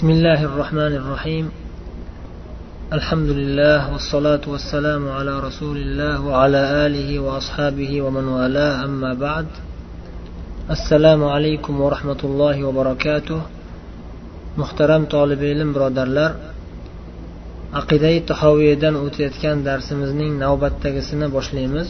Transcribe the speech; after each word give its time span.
بسم 0.00 0.10
الله 0.10 0.40
الرحمن 0.44 0.92
الرحيم 1.00 1.46
الحمد 2.92 3.30
لله 3.40 3.92
والصلاة 3.92 4.44
والسلام 4.46 5.08
على 5.08 5.40
رسول 5.40 5.76
الله 5.76 6.14
وعلى 6.28 6.86
آله 6.86 7.18
وأصحابه 7.18 8.02
ومن 8.02 8.24
والاه 8.28 8.84
أما 8.84 9.14
بعد 9.14 9.46
السلام 10.70 11.24
عليكم 11.24 11.74
ورحمة 11.80 12.20
الله 12.24 12.64
وبركاته 12.64 13.40
محترم 14.56 15.02
طالب 15.04 15.40
علم 15.50 15.68
برادرlar 15.74 16.32
aqidai 17.80 18.16
tahoviyadan 18.30 18.94
o'tayotgan 19.04 19.56
darsimizning 19.68 20.32
navbatdagisini 20.44 21.26
boshlaymiz 21.36 21.88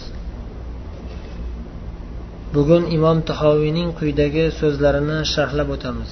bugun 2.54 2.82
imom 2.96 3.18
tahoviyning 3.30 3.88
quyidagi 3.98 4.45
so'zlarini 4.61 5.18
sharhlab 5.34 5.68
o'tamiz 5.77 6.11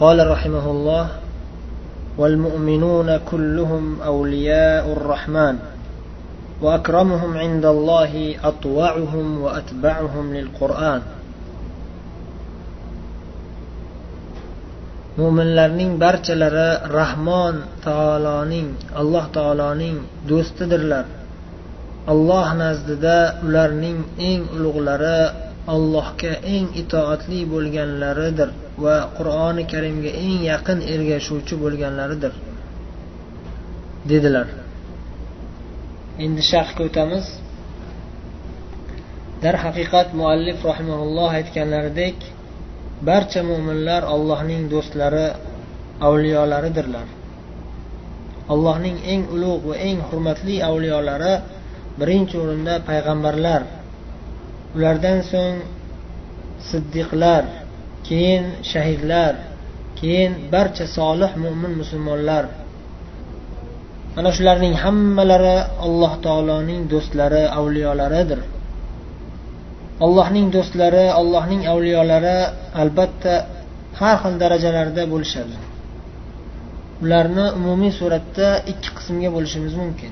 قال 0.00 0.30
رحمه 0.30 0.70
الله 0.70 1.08
والمؤمنون 2.18 3.16
كلهم 3.16 4.00
أولياء 4.00 4.92
الرحمن 4.92 5.58
وأكرمهم 6.62 7.36
عند 7.36 7.64
الله 7.64 8.34
أطوعهم 8.44 9.40
وأتبعهم 9.42 10.34
للقرآن 10.34 11.02
mo'minlarning 15.12 16.00
barchalari 16.00 16.88
rahmon 16.88 17.54
taoloning 17.84 18.68
alloh 18.96 19.28
taoloning 19.36 19.96
do'stidirlar 20.24 21.04
alloh 22.12 22.48
nazdida 22.56 23.44
ularning 23.44 23.98
eng 24.16 24.42
ulug'lari 24.56 25.20
allohga 25.74 26.32
eng 26.54 26.66
itoatli 26.82 27.40
bo'lganlaridir 27.52 28.48
Va 28.83 28.95
qur'oni 29.17 29.63
karimga 29.73 30.11
eng 30.25 30.39
yaqin 30.51 30.79
ergashuvchi 30.93 31.55
bo'lganlaridir 31.63 32.33
dedilar. 34.11 34.47
Endi 36.25 36.41
sharhga 36.51 36.81
o'tamiz 36.89 37.25
darhaqiqat 39.43 40.07
muallif 40.19 40.59
rahimaulloh 40.69 41.29
aytganlaridek 41.39 42.17
barcha 43.09 43.41
mo'minlar 43.49 44.01
allohning 44.13 44.63
do'stlari 44.73 45.27
avliyolaridirlar. 46.07 47.07
Allohning 48.53 48.97
eng 49.13 49.23
ulug' 49.35 49.63
va 49.69 49.75
eng 49.89 49.99
hurmatli 50.09 50.55
avliyolari 50.69 51.33
birinchi 51.99 52.35
o'rinda 52.43 52.73
payg'ambarlar 52.89 53.61
ulardan 54.75 55.19
so'ng 55.31 55.57
siddiqlar 56.69 57.43
keyin 58.07 58.43
shahidlar 58.71 59.33
keyin 59.99 60.31
barcha 60.53 60.85
solih 60.97 61.31
mo'min 61.43 61.73
musulmonlar. 61.81 62.43
Mana 64.15 64.29
shularning 64.37 64.75
hammalari 64.83 65.57
alloh 65.85 66.13
taoloning 66.25 66.81
do'stlari 66.93 67.43
avliyolaridir. 67.59 68.39
Allohning 70.05 70.47
do'stlari 70.55 71.05
allohning 71.19 71.61
avliyolari 71.73 72.37
albatta 72.81 73.33
har 73.99 74.15
xil 74.21 74.33
darajalarda 74.43 75.03
bo'lishadi. 75.13 75.55
Ularni 77.03 77.45
umumiy 77.59 77.91
suratda 77.99 78.47
ikki 78.71 78.89
qismga 78.97 79.29
bo'lishimiz 79.35 79.73
mumkin. 79.81 80.11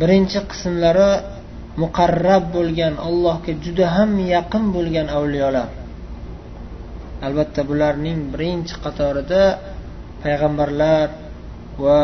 Birinchi 0.00 0.40
qismlari 0.50 1.10
muqarrab 1.82 2.44
bo'lgan 2.56 2.94
allohga 3.08 3.52
juda 3.64 3.86
ham 3.96 4.10
yaqin 4.34 4.64
bo'lgan 4.76 5.06
avliyolar. 5.18 5.68
Albatta 7.26 7.60
bularning 7.70 8.18
birinchi 8.32 8.74
qatorida 8.84 9.42
payg'ambarlar 10.22 11.08
va 11.84 12.00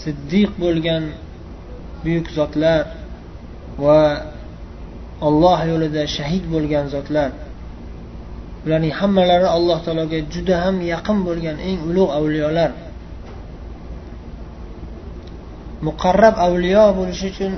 siddiq 0.00 0.50
bo'lgan 0.62 1.02
buyuk 2.04 2.26
zotlar 2.38 2.82
va 3.84 4.00
olloh 5.28 5.58
yo'lida 5.70 6.02
shahid 6.16 6.44
bo'lgan 6.54 6.86
zotlar. 6.94 7.30
Ularning 8.66 8.94
hammalari 9.00 9.48
alloh 9.56 9.78
taologa 9.84 10.18
juda 10.32 10.56
ham 10.64 10.76
yaqin 10.92 11.18
bo'lgan 11.28 11.56
eng 11.68 11.78
ulug' 11.88 12.12
avliyolar. 12.18 12.70
Muqarrab 15.86 16.34
avliyo 16.46 16.84
bo'lish 16.98 17.22
uchun 17.30 17.52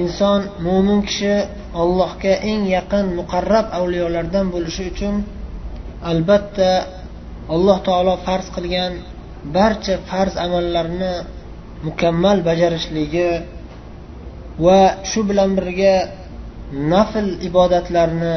inson 0.00 0.40
mo'min 0.66 1.00
kishi 1.08 1.34
allohga 1.82 2.34
eng 2.50 2.62
yaqin 2.76 3.06
muqarrab 3.18 3.66
avliyolardan 3.78 4.46
bo'lishi 4.54 4.82
uchun 4.92 5.14
albatta 6.02 6.70
alloh 7.54 7.78
taolo 7.88 8.14
farz 8.26 8.46
qilgan 8.56 8.92
barcha 9.56 9.94
farz 10.10 10.34
amallarni 10.46 11.14
mukammal 11.86 12.38
bajarishligi 12.48 13.30
va 14.64 14.80
shu 15.10 15.20
bilan 15.28 15.50
birga 15.58 15.94
nafl 16.92 17.26
ibodatlarni 17.48 18.36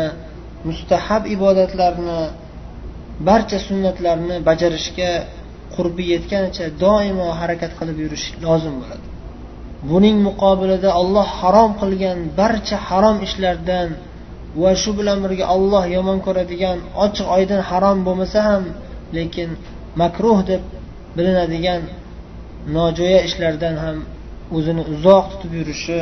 mustahab 0.68 1.24
ibodatlarni 1.36 2.19
barcha 3.28 3.58
sunnatlarni 3.68 4.36
bajarishga 4.50 5.12
qurbi 5.75 6.03
yetganicha 6.14 6.66
doimo 6.84 7.28
harakat 7.40 7.72
qilib 7.80 7.98
yurish 8.03 8.25
lozim 8.46 8.75
bo'ladi. 8.81 9.06
Buning 9.90 10.18
muqobilida 10.28 10.90
olloh 11.02 11.28
harom 11.40 11.72
qilgan 11.81 12.18
barcha 12.40 12.78
harom 12.88 13.18
ishlardan 13.28 13.90
va 14.62 14.72
shu 14.82 14.92
bilan 15.00 15.18
birga 15.24 15.46
olloh 15.56 15.84
yomon 15.96 16.20
ko'radigan 16.26 16.78
ochiq 17.06 17.28
oydin 17.38 17.62
harom 17.70 17.98
bo'lmasa 18.08 18.40
ham 18.50 18.64
lekin 19.18 19.50
makruh 20.02 20.40
deb 20.50 20.62
bilinadigan 21.18 21.82
nojo'ya 22.76 23.20
ishlardan 23.28 23.76
ham 23.84 23.98
o'zini 24.58 24.84
uzoq 24.94 25.26
tutib 25.32 25.52
yurishi 25.60 26.02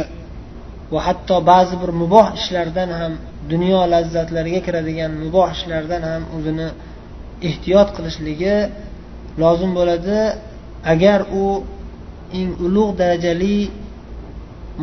va 0.93 0.99
hatto 1.07 1.35
ba'zi 1.51 1.75
bir 1.81 1.91
muboh 2.01 2.27
ishlardan 2.39 2.89
ham 2.99 3.13
dunyo 3.51 3.79
lazzatlariga 3.93 4.61
kiradigan 4.67 5.11
muboh 5.23 5.47
ishlardan 5.57 6.03
ham 6.11 6.21
o'zini 6.35 6.67
ehtiyot 7.49 7.89
qilishligi 7.95 8.55
lozim 9.41 9.71
bo'ladi. 9.77 10.19
Agar 10.93 11.19
u 11.41 11.43
eng 12.39 12.51
ulug' 12.65 12.93
darajali 13.01 13.57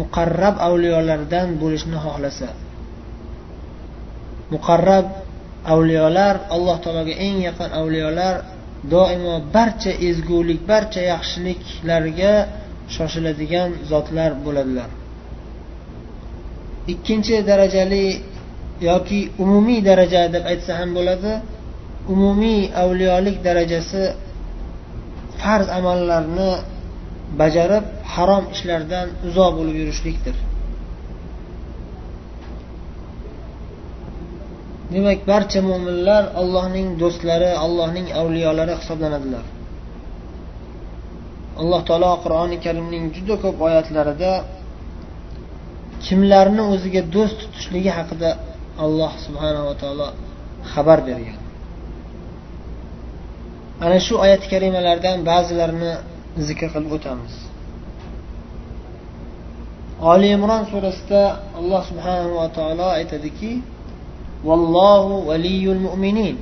muqarrab 0.01 0.57
avliyolardan 0.67 1.49
bo'lishni 1.63 1.99
xohlasa. 2.05 2.49
Muqarrab 4.53 5.07
avliyolar 5.73 6.35
alloh 6.55 6.77
taologa 6.85 7.15
eng 7.27 7.39
yaqin 7.49 7.71
avliyolar 7.81 8.35
doimo 8.93 9.35
barcha 9.57 9.93
ezgulik 10.09 10.61
barcha 10.71 11.01
yaxshiliklarga 11.13 12.35
shoshiladigan 12.95 13.71
zotlar 13.91 14.31
bo'ladilar. 14.45 14.91
Ikkinchi 16.93 17.37
darajali 17.51 18.07
yoki 18.89 19.21
umumiy 19.45 19.81
daraja 19.89 20.23
deb 20.35 20.45
aytsa 20.53 20.73
ham 20.81 20.91
bo'ladi 20.99 21.33
umumiy 22.13 22.61
avliyolik 22.83 23.37
darajasi 23.47 24.03
farz 25.41 25.69
amallarni 25.79 26.51
bajarib 27.41 27.85
harom 28.15 28.45
ishlardan 28.55 29.07
uzoq 29.29 29.51
bo'lib 29.59 29.77
yurishlikdir. 29.83 30.37
Demak 34.93 35.21
barcha 35.31 35.61
mo'minlar 35.69 36.23
allohning 36.41 36.89
do'stlari 37.03 37.51
allohning 37.65 38.07
avliyolari 38.21 38.75
hisoblanadilar. 38.81 39.45
Alloh 41.61 41.81
taolo 41.89 42.11
qur'oni 42.25 42.57
karimning 42.65 43.05
juda 43.17 43.35
ko'p 43.45 43.57
oyatlarida 43.69 44.33
kimlarni 46.07 46.63
o'ziga 46.73 47.03
do'st 47.15 47.37
tutishligi 47.43 47.91
haqida 47.99 48.31
alloh 48.85 49.13
subhanava 49.25 49.73
taolo 49.83 50.07
xabar 50.73 50.99
bergan. 51.09 51.39
Ana 53.85 53.99
shu 54.07 54.15
oyat 54.25 54.43
karimalardan 54.53 55.19
ba'zilarini 55.31 55.93
zikr 56.49 56.69
qilib 56.75 56.93
o'tamiz. 56.99 57.35
Oli 60.13 60.29
imron 60.37 60.63
surasida 60.71 61.23
alloh 61.59 61.83
subhanava 61.91 62.47
taolo 62.59 62.87
aytadiki 62.99 63.53
vallohu 64.49 65.15
valiyul 65.29 65.81
mu'minin. 65.87 66.37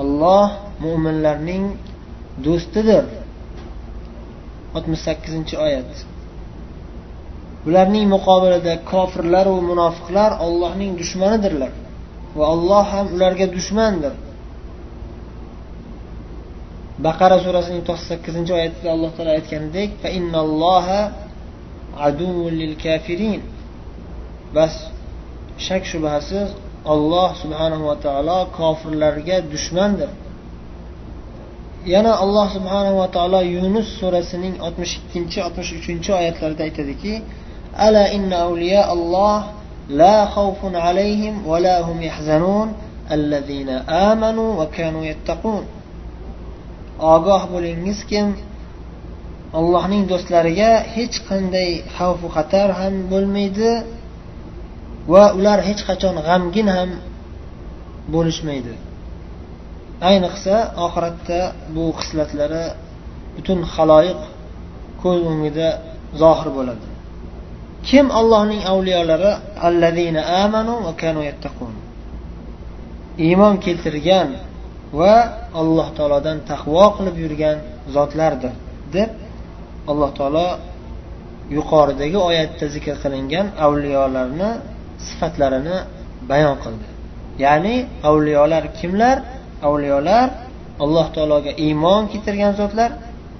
Olloh 0.00 0.48
mo'minlarning 0.84 1.64
do'stidir. 2.44 3.04
Oltmish 4.76 5.02
sakkizinchi 5.08 5.54
oyat. 5.66 5.90
Ularning 7.66 8.06
muqobilida 8.14 8.74
kofirlar 8.92 9.46
va 9.54 9.60
munofiqlar 9.70 10.30
ollohning 10.46 10.92
dushmanidirlar 11.00 11.72
va 12.36 12.44
olloh 12.54 12.84
ham 12.92 13.06
ularga 13.16 13.46
dushmandir. 13.56 14.14
Baqara 17.06 17.36
surasining 17.44 17.82
to'qson 17.88 18.06
sakkizinchi 18.12 18.52
oyatida 18.58 18.88
alloh 18.94 19.10
taolo 19.16 19.30
aytganidek 19.38 19.90
bas 24.56 24.74
shak 25.66 25.82
shubhasiz 25.92 26.48
alloh 26.94 27.30
subhanava 27.42 27.94
taolo 28.04 28.38
kofirlarga 28.58 29.36
dushmandir. 29.52 30.10
Yana 31.92 32.12
alloh 32.24 32.46
subhanava 32.56 33.06
taolo 33.16 33.40
yunus 33.54 33.88
surasining 34.00 34.54
oltmish 34.66 34.94
ikkinchi 35.00 35.38
oltmish 35.46 35.70
uchinchi 35.78 36.10
oyatlarida 36.20 36.62
aytadiki 36.68 37.14
ala 37.86 38.02
inna 38.16 38.36
awliya 38.46 38.80
alloh 38.94 39.38
la 40.00 40.16
xawfun 40.34 40.74
alayhim 40.88 41.34
va 41.50 41.56
la 41.66 41.76
hum 41.86 41.98
yahzanun 42.08 42.68
allazina 43.14 43.76
amanu 44.10 44.44
va 44.58 44.66
kanu 44.76 45.00
yattaqun. 45.10 45.62
Ogoh 47.14 47.42
bo'lingiz 47.52 47.98
kim? 48.10 48.26
Allohning 49.58 50.02
do'stlariga 50.10 50.70
hech 50.94 51.16
qanday 51.28 51.70
xavfu 51.96 52.26
xatar 52.36 52.68
ham 52.80 52.94
bo'lmaydi. 53.12 53.70
Va 55.12 55.24
ular 55.38 55.58
hech 55.68 55.82
qachon 55.88 56.16
g'amgin 56.26 56.68
ham 56.76 56.90
bo'lishmaydi. 58.14 58.74
Ayniqsa 60.10 60.54
oxiratda 60.86 61.40
bu 61.74 61.84
xislatlari 61.98 62.64
butun 63.36 63.58
haloyiq 63.74 64.20
ko'z 65.02 65.20
o'ngida 65.30 65.68
zohir 66.22 66.48
bo'ladi. 66.56 66.86
Kim 67.88 68.06
allohning 68.20 68.62
avliyolari? 68.72 69.32
Allazina 69.68 70.20
amanu 70.44 70.74
va 70.86 70.92
kanu 71.02 71.20
yattaqun. 71.30 71.72
Iymon 73.26 73.54
keltirgan 73.64 74.28
va 74.98 75.14
alloh 75.60 75.88
taolodan 75.96 76.38
taqvo 76.50 76.84
qilib 76.96 77.16
yurgan 77.24 77.58
zotlardir 77.94 78.54
deb 78.96 79.10
alloh 79.90 80.10
taolo 80.18 80.48
yuqoridagi 81.56 82.18
oyatda 82.28 82.66
zikr 82.74 82.94
qilingan 83.02 83.46
avliyolarni 83.66 84.50
sifatlarini 85.06 85.76
bayon 86.30 86.56
qildi. 86.64 86.86
Ya'ni 87.44 87.76
avliyolar 88.08 88.64
kimlar? 88.78 89.16
Avliyolar 89.68 90.28
alloh 90.84 91.06
taologa 91.16 91.52
iymon 91.66 92.02
keltirgan 92.12 92.52
zotlar 92.60 92.90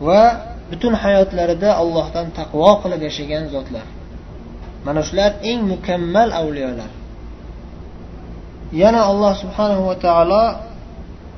va 0.06 0.22
butun 0.70 0.94
hayotlarida 1.02 1.70
allohdan 1.82 2.26
taqvo 2.38 2.70
qilib 2.82 3.00
yashagan 3.08 3.44
zotlar. 3.54 3.86
Mana 4.86 5.00
shular 5.08 5.30
eng 5.50 5.60
mukammal 5.72 6.28
avliyolar. 6.40 6.90
Yana 8.82 9.00
alloh 9.10 9.32
subhanahu 9.42 9.82
va 9.90 9.96
taolo 10.06 10.44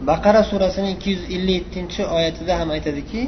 baqara 0.08 0.40
surasining 0.50 0.92
ikki 0.96 1.08
yuz 1.14 1.22
ellik 1.36 1.56
yettinchi 1.60 2.02
oyatida 2.16 2.52
ham 2.60 2.68
aytadiki 2.76 3.22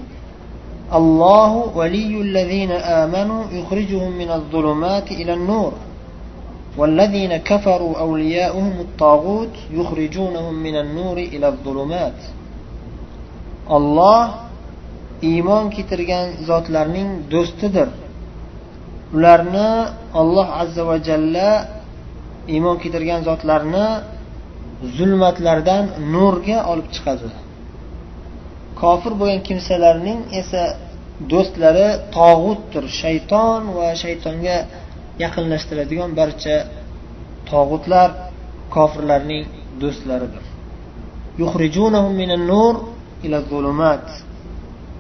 allohu 0.99 1.61
valiyullazina 1.79 2.77
amanu 3.03 3.37
yukhrijuhum 3.59 4.13
minaz 4.21 4.43
zulumat 4.53 5.07
ilan 5.23 5.43
nur. 5.51 5.73
والذين 6.80 7.38
كفروا 7.38 7.94
أولياؤهم 8.06 8.76
الطاغوت 8.86 9.54
يخرجونهم 9.80 10.54
من 10.66 10.76
النور 10.84 11.18
إلى 11.18 11.48
الظلمات 11.54 12.20
الله 13.78 14.22
iymon 15.32 15.66
keltirgan 15.76 16.28
zotlarning 16.50 17.10
do'stidir 17.34 17.90
ularni 19.16 19.70
olloh 20.20 20.48
azza 20.62 20.84
va 20.90 20.98
jalla 21.08 21.50
iymon 22.54 22.78
keltirgan 22.84 23.22
zotlarni 23.30 23.88
zulmatlardan 24.98 25.84
nurga 26.14 26.58
olib 26.72 26.88
chiqadi 26.96 27.30
kofir 28.82 29.14
bo'lgan 29.20 29.42
kimsalarning 29.48 30.20
esa 30.42 30.64
do'stlari 31.32 31.88
tog'utdir 32.18 32.86
shayton 33.02 33.62
va 33.78 33.88
shaytonga 34.04 34.58
yaqinlashtiradigan 35.25 36.11
barcha 36.21 36.57
tog'utlar 37.51 38.09
kofirlarning 38.75 39.45
do'stlaridir. 39.83 40.45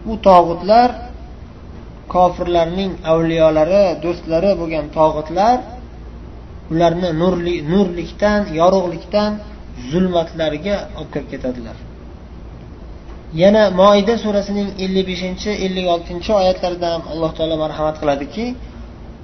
Bu 0.06 0.14
tog'utlar 0.28 0.88
kofirlarning 2.14 2.92
avliyolari 3.12 3.84
do'stlari 4.04 4.50
bo'lgan 4.60 4.86
tog'utlar 4.98 5.56
ularni 6.72 7.10
nurli 7.22 7.54
nurlikdan 7.72 8.40
yorug'likdan 8.60 9.32
zulmatlarga 9.90 10.76
olib 10.98 11.10
kirib 11.14 11.28
ketadilar. 11.32 11.76
Yana 13.42 13.64
moida 13.80 14.14
surasining 14.24 14.68
ellik 14.84 15.04
beshinchi 15.10 15.50
ellik 15.66 15.86
oltinchi 15.94 16.30
oyatlarida 16.40 16.88
ham 16.94 17.02
alloh 17.12 17.30
taolo 17.38 17.56
marhamat 17.64 17.96
qiladiki 18.02 18.44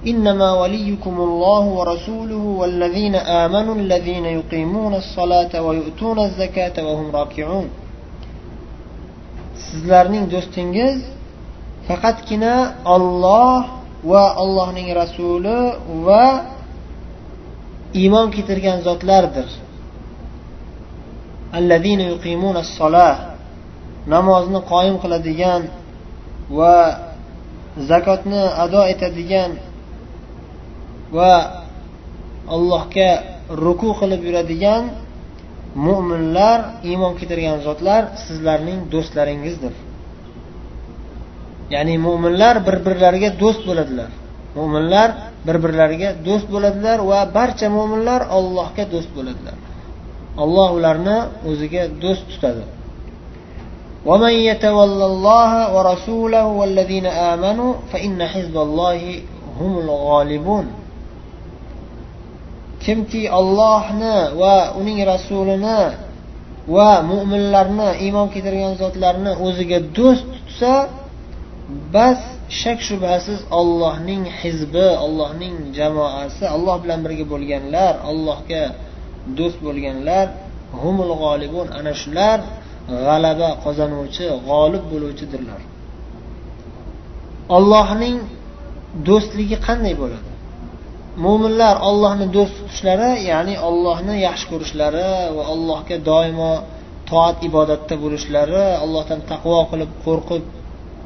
إنما 0.07 0.49
وليكم 0.61 1.15
الله 1.27 1.63
ورسوله 1.77 2.43
والذين 2.61 3.15
آمنوا 3.15 3.75
الذين 3.75 4.25
يقيمون 4.25 4.93
الصلاة 4.95 5.61
ويؤتون 5.61 6.19
الزكاة 6.19 6.75
وهم 6.85 7.07
راكعون 7.19 7.67
sizlarning 9.71 10.25
do'stingiz 10.33 10.97
faqatgina 11.87 12.55
olloh 12.95 13.59
va 14.11 14.23
allohning 14.43 14.89
rasuli 15.01 15.59
va 16.07 16.25
iymon 18.01 18.27
keltirgan 18.35 18.77
zotlardir 18.87 19.47
namozni 24.13 24.59
qoyim 24.71 24.95
qiladigan 25.03 25.61
va 26.57 26.75
zakotni 27.89 28.43
ado 28.63 28.81
etadigan 28.93 29.51
va 31.17 31.33
allohga 32.55 33.09
ruku 33.63 33.89
qilib 33.99 34.21
yuradigan 34.27 34.83
mo'minlar 35.85 36.59
iymon 36.89 37.13
keltirgan 37.19 37.57
zotlar 37.67 38.01
sizlarning 38.25 38.79
do'stlaringizdir 38.93 39.73
ya'ni 41.73 41.95
mo'minlar 42.07 42.55
bir 42.67 42.75
birlariga 42.85 43.29
do'st 43.41 43.61
bo'ladilar 43.69 44.09
mo'minlar 44.57 45.09
bir 45.47 45.57
birlariga 45.63 46.09
do'st 46.27 46.47
bo'ladilar 46.53 46.97
va 47.11 47.19
barcha 47.37 47.67
mo'minlar 47.77 48.21
allohga 48.37 48.83
do'st 48.93 49.09
bo'ladilar 49.17 49.57
alloh 50.43 50.67
ularni 50.77 51.17
o'ziga 51.49 51.83
do'st 52.03 52.25
tutadi 52.33 52.65
ومن 54.09 54.33
يتول 54.49 55.01
الله 55.11 55.51
ورسوله 55.75 56.45
والذين 56.59 57.05
آمنوا 57.05 57.73
فإن 57.91 58.17
حزب 58.31 58.55
الله 58.57 58.99
هم 59.59 59.71
الغالبون 59.83 60.65
kimki 62.86 63.22
ollohni 63.38 64.16
va 64.40 64.56
uning 64.80 64.98
rasulini 65.12 65.80
va 66.74 66.90
mo'minlarni 67.10 67.88
iymon 68.04 68.26
keltirgan 68.34 68.74
zotlarni 68.82 69.32
o'ziga 69.46 69.78
do'st 69.98 70.26
tutsa 70.34 70.72
bas 71.94 72.20
shak 72.60 72.78
shubhasiz 72.88 73.40
ollohning 73.60 74.22
hizbi 74.40 74.88
ollohning 75.04 75.54
jamoasi 75.78 76.44
alloh 76.56 76.76
bilan 76.82 76.98
birga 77.04 77.24
bo'lganlar 77.32 77.92
allohga 78.10 78.62
do'st 79.38 79.58
bo'lganlar 79.66 80.26
humul 80.82 81.10
g'olibun 81.22 81.66
ana 81.78 81.92
shular 82.02 82.38
g'alaba 83.06 83.48
qozonuvchi 83.64 84.26
g'olib 84.48 84.84
bo'luvchidirlar. 84.92 85.60
Ollohning 87.56 88.16
do'stligi 89.08 89.56
qanday 89.66 89.94
bo'ladi? 90.02 90.35
Mo'minlar 91.24 91.76
ollohni 91.88 92.26
do'st 92.36 92.54
tutishlari 92.58 93.10
ya'ni 93.30 93.54
ollohni 93.68 94.14
yaxshi 94.26 94.46
ko'rishlari 94.52 95.08
va 95.36 95.42
allohga 95.52 95.96
doimo 96.10 96.52
toat 97.10 97.36
ibodatda 97.48 97.94
bo'lishlari 98.04 98.64
allohdan 98.84 99.20
taqvo 99.30 99.58
qilib 99.70 99.90
qo'rqib 100.04 100.44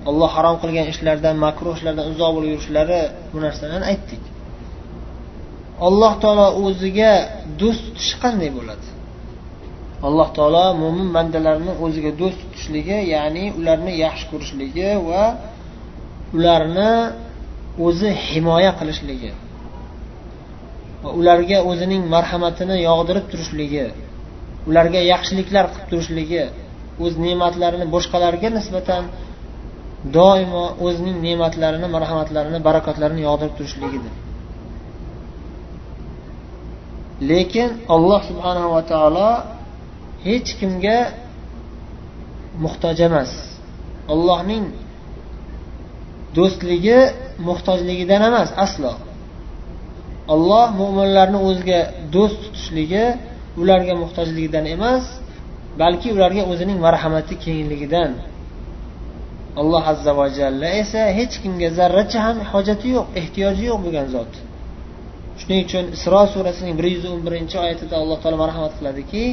olloh 0.09 0.31
harom 0.37 0.57
qilgan 0.63 0.87
ishlardan 0.93 1.37
makruh 1.47 1.73
ishlardan 1.79 2.07
uzoq 2.13 2.31
bo'lib 2.37 2.51
yurishlari 2.55 3.01
bu 3.33 3.39
narsalarni 3.45 3.87
aytdik. 3.93 4.23
Alloh 5.89 6.13
taolo 6.23 6.47
o'ziga 6.65 7.13
do'st 7.61 7.83
tutishi 7.87 8.17
qanday 8.25 8.51
bo'ladi? 8.59 8.87
Alloh 10.09 10.29
taolo 10.37 10.65
mo'min 10.83 11.09
bandalarni 11.17 11.73
o'ziga 11.85 12.11
do'st 12.21 12.39
tutishligi 12.43 12.99
ya'ni 13.15 13.45
ularni 13.59 13.93
yaxshi 14.05 14.25
ko'rishligi 14.33 14.91
va 15.09 15.23
ularni 16.37 16.93
o'zi 17.87 18.09
himoya 18.29 18.73
qilishligi 18.81 19.33
va 21.03 21.11
ularga 21.21 21.59
o'zining 21.71 22.03
marhamatini 22.15 22.77
yog'dirib 22.89 23.27
turishligi 23.33 23.87
ularga 24.69 25.01
yaxshiliklar 25.13 25.65
qilib 25.73 25.87
turishligi 25.91 26.43
o'z 27.05 27.15
ne'matlarini 27.25 27.87
boshqalarga 27.95 28.49
nisbatan 28.59 29.03
doimo 30.17 30.65
o'zining 30.87 31.17
ne'matlarini 31.27 31.89
marhamatlarini 31.97 32.59
barakotlarini 32.69 33.23
yog'dirib 33.29 33.55
turishligidir. 33.59 34.13
Lekin 37.31 37.69
alloh 37.95 38.21
subhanava 38.31 38.81
taolo 38.93 39.31
hech 40.27 40.51
kimga 40.61 40.99
muhtoj 42.65 42.99
emas. 43.09 43.31
Allohning 44.13 44.65
do'stligi 46.37 46.99
muhtojligidan 47.49 48.23
emas 48.31 48.51
aslo. 48.65 48.93
alloh 50.35 50.67
mo'minlarni 50.81 51.39
o'ziga 51.49 51.81
do'st 52.15 52.39
tutishligi 52.45 53.05
ularga 53.61 53.95
muhtojligidan 54.03 54.65
emas 54.77 55.05
balki 55.83 56.09
ularga 56.17 56.43
o'zining 56.53 56.79
marhamati 56.87 57.35
kengligidan 57.45 58.11
alloh 59.61 59.83
azza 59.93 60.13
va 60.19 60.27
jalla 60.39 60.69
esa 60.83 61.01
hech 61.19 61.35
kimga 61.43 61.69
zarracha 61.79 62.19
ham 62.27 62.37
hojati 62.53 62.87
yo'q 62.97 63.07
ehtiyoji 63.21 63.63
yo'q 63.71 63.79
bo'lgan 63.85 64.07
zot. 64.15 64.33
Shuning 65.41 65.61
uchun 65.67 65.85
isro 65.97 66.23
surasining 66.35 66.75
bir 66.79 66.87
yuz 66.95 67.05
o'n 67.13 67.21
birinchi 67.27 67.57
oyatida 67.65 67.95
alloh 68.03 68.19
taolo 68.23 68.39
marhamat 68.45 68.73
qiladiki 68.79 69.25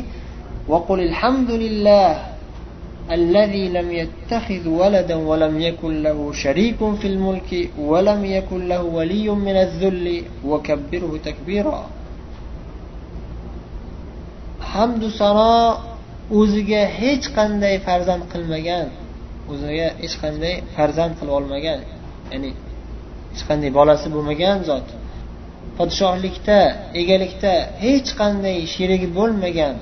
الذي 3.11 3.69
لم 3.69 3.93
يتخذ 3.93 4.69
ولدا 4.69 5.15
ولم 5.15 5.61
يكن 5.61 6.03
له 6.03 6.33
شريك 6.33 6.95
في 7.01 7.07
الملك 7.07 7.51
ولم 7.79 8.25
يكن 8.25 8.69
له 8.69 8.83
ولي 8.83 9.29
من 9.29 9.57
الذل 9.67 10.23
وكبره 10.45 11.13
تكبيرا 11.25 11.81
hamdu 14.73 15.11
sano 15.21 15.53
o'ziga 16.41 16.83
hech 16.99 17.27
qanday 17.37 17.75
farzand 17.87 18.25
qilmagan 18.33 18.87
o'ziga 19.53 19.89
hech 20.03 20.17
qanday 20.23 20.55
farzand 20.77 21.13
qilib 21.19 21.35
olmagan 21.39 21.81
ya'ni 22.33 22.51
hech 23.33 23.43
qanday 23.49 23.71
bolasi 23.79 24.07
bo'lmagan 24.15 24.57
zot 24.69 24.87
podshohlikda 25.79 26.59
egalikda 27.01 27.53
hech 27.85 28.09
qanday 28.21 28.59
sherigi 28.75 29.09
bo'lmagan 29.19 29.75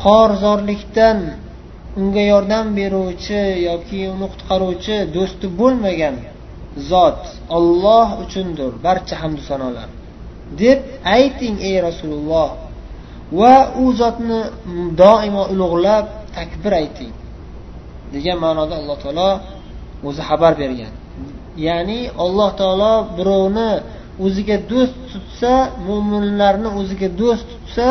xorzorlikdan 0.00 1.18
unga 1.99 2.23
yordam 2.31 2.65
beruvchi 2.77 3.41
yoki 3.69 3.99
uni 4.13 4.27
qutqaruvchi 4.33 4.95
do'sti 5.15 5.45
bo'lmagan 5.59 6.15
zot 6.91 7.21
olloh 7.57 8.07
uchundir 8.23 8.71
barcha 8.85 9.15
hamdu 9.21 9.41
sanolar. 9.49 9.89
Deb 10.61 10.79
ayting 11.17 11.55
ey 11.69 11.75
rasululloh. 11.87 12.49
Va 13.39 13.55
u 13.83 13.85
zotni 14.01 14.39
doimo 15.01 15.43
ulug'lab 15.53 16.05
takbir 16.37 16.71
ayting. 16.81 17.13
Degan 18.13 18.37
ma'noda 18.45 18.73
alloh 18.81 18.97
taolo 19.03 19.31
o'zi 20.07 20.21
xabar 20.29 20.53
bergan. 20.61 20.93
Ya'ni 21.67 21.99
alloh 22.23 22.49
taolo 22.59 22.93
birovni 23.17 23.69
o'ziga 24.25 24.57
do'st 24.71 24.95
tutsa 25.11 25.53
mo'minlarni 25.87 26.69
o'ziga 26.79 27.07
do'st 27.21 27.45
tutsa 27.51 27.89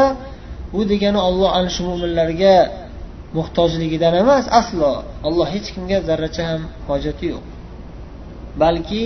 bu 0.73 0.81
degani 0.93 1.21
olloh 1.29 1.51
ana 1.59 1.71
shu 1.75 1.81
mo'minlarga 1.91 2.57
muhtojligidan 3.37 4.15
emas 4.23 4.45
aslo. 4.61 4.93
Alloh 5.29 5.49
hech 5.55 5.69
kimga 5.75 5.99
zarracha 6.09 6.43
ham 6.51 6.63
hojati 6.89 7.27
yo'q. 7.33 7.45
Balki 8.63 9.05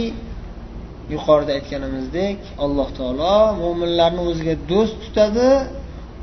yuqorida 1.15 1.53
aytganimizdek 1.59 2.39
alloh 2.65 2.89
taolo 2.99 3.37
mo'minlarni 3.63 4.23
o'ziga 4.31 4.55
do'st 4.71 4.97
tutadi 5.05 5.49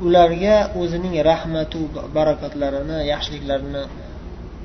ularga 0.06 0.56
o'zining 0.80 1.14
rahmatu 1.30 1.78
barakatlarini 2.16 2.98
yaxshiliklarini 3.12 3.82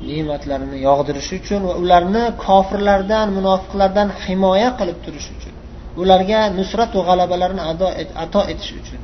ne'matlarini 0.09 0.77
yog'dirish 0.87 1.31
uchun 1.39 1.61
va 1.69 1.73
ularni 1.83 2.23
kofirlardan 2.45 3.27
munofiqlardan 3.37 4.07
himoya 4.23 4.69
qilib 4.79 4.97
turish 5.05 5.27
uchun 5.35 5.53
ularga 6.01 6.39
nusrat 6.59 6.91
va 6.97 7.03
g'alabalarni 7.09 7.61
ato 8.23 8.41
etish 8.51 8.71
uchun. 8.81 9.01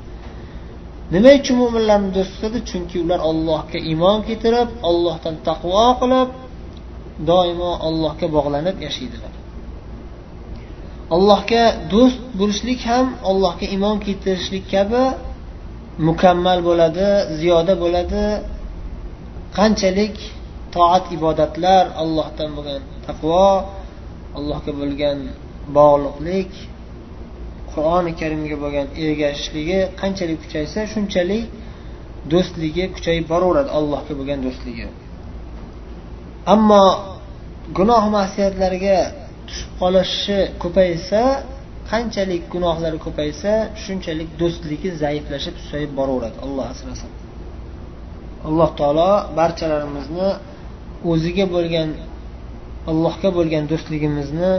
Nima 1.13 1.31
uchun 1.39 1.55
mo'minlarni 1.61 2.09
do'st 2.17 2.31
tutadi 2.35 2.59
chunki 2.69 2.95
ular 3.03 3.19
allohga 3.29 3.79
iymon 3.91 4.17
keltirib 4.27 4.69
ollohdan 4.89 5.35
taqvo 5.47 5.85
qilib 6.01 6.29
doimo 7.29 7.71
allohga 7.87 8.27
bog'lanib 8.35 8.77
yashaydilar. 8.87 9.33
Allohga 11.15 11.63
do'st 11.93 12.19
bo'lishlik 12.39 12.81
ham 12.91 13.07
allohga 13.29 13.65
iymon 13.75 13.97
keltirishlik 14.05 14.65
kabi 14.73 15.03
mukammal 16.07 16.59
bo'ladi 16.67 17.07
ziyoda 17.39 17.73
bo'ladi. 17.83 18.23
Qanchalik 19.57 20.15
toat 20.75 21.05
ibodatlar 21.17 21.83
allohdan 22.01 22.49
bo'lgan 22.57 22.81
taqvo 23.07 23.47
allohga 24.37 24.71
bo'lgan 24.79 25.17
bog'liqlik 25.77 26.51
qur'oni 27.73 28.11
karimga 28.21 28.57
bo'lgan 28.63 28.87
ergashishligi 29.05 29.79
qanchalik 30.01 30.37
kuchaysa 30.43 30.79
shunchalik 30.93 31.45
do'stligi 32.31 32.85
kuchayib 32.95 33.25
boraveradi 33.33 33.69
allohga 33.77 34.13
bo'lgan 34.19 34.39
do'stligi. 34.45 34.85
Ammo 36.53 36.85
gunoh 37.77 38.03
masiyatlarga 38.17 38.97
tushib 39.47 39.71
qolishi 39.81 40.37
ko'paysa 40.63 41.21
qanchalik 41.91 42.43
gunohlari 42.53 42.97
ko'paysa 43.05 43.51
shunchalik 43.83 44.29
do'stligi 44.41 44.89
zaiflashib 45.03 45.55
susayib 45.61 45.91
boraveradi 45.99 46.37
alloh 46.45 46.65
asrasin. 46.73 47.11
Alloh 48.47 48.69
taolo 48.79 49.11
barchalarimizni 49.39 50.29
o'ziga 51.11 51.45
bo'lgan 51.55 51.89
allohga 52.91 53.29
bo'lgan 53.37 53.63
do'stligimizni 53.71 54.51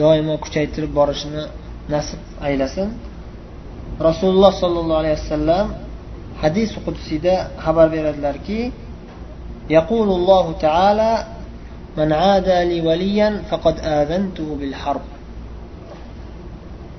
doimo 0.00 0.34
kuchaytirib 0.44 0.92
borishini 0.98 1.42
nasib 1.93 2.19
aylasin 2.47 2.89
rasululloh 4.07 4.51
sollallohu 4.63 4.99
alayhi 5.03 5.17
vasallam 5.21 5.67
hadis 6.41 6.69
qudsiyda 6.85 7.33
xabar 7.65 7.87
beradilarki 7.95 8.61
يقول 9.69 10.09
الله 10.09 10.45
تعالى 10.65 11.13
من 11.97 12.13
عادى 12.13 12.59
لي 12.69 12.81
وليا 12.87 13.29
فقد 13.51 13.75
آذنته 13.79 14.47
بالحرب 14.59 15.05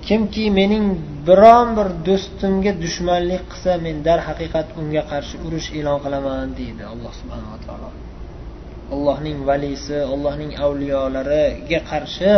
kimki 0.09 0.49
mening 0.49 0.87
biron 1.29 1.77
bir 1.77 1.88
do'stimga 2.09 2.73
dushmanlik 2.85 3.43
qilsa 3.50 3.73
men 3.85 3.97
darhaqiqat 4.09 4.67
unga 4.81 5.03
qarshi 5.11 5.37
urush 5.47 5.69
e'lon 5.79 5.99
qilaman 6.05 6.49
deydi 6.59 6.83
alloh 6.93 7.12
subhanava 7.21 7.59
taolo 7.67 7.91
allohning 8.95 9.38
valisi 9.49 9.99
allohning 10.15 10.53
avliyolariga 10.65 11.81
qarshi 11.91 12.35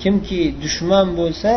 kimki 0.00 0.40
dushman 0.62 1.06
bo'lsa 1.18 1.54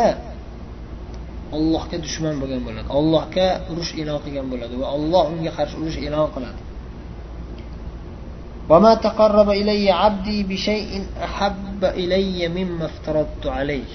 allohga 1.57 1.97
dushman 2.05 2.35
bo'lgan 2.41 2.61
bo'ladi 2.67 2.87
allohga 2.99 3.47
urush 3.71 3.91
e'lon 4.01 4.19
qilgan 4.25 4.47
bo'ladi 4.51 4.73
va 4.81 4.87
alloh 4.97 5.23
unga 5.33 5.51
qarshi 5.57 5.75
urush 5.81 5.99
e'lon 6.07 6.27
qiladi 6.35 6.61
وما 8.69 8.93
تقرب 9.07 9.49
إلي 9.49 9.91
عبدي 9.91 10.43
بشيء 10.43 10.91
أحب 11.23 11.81
إلي 11.83 12.47
مما 12.47 12.85
افترضت 12.85 13.45
عليه 13.57 13.91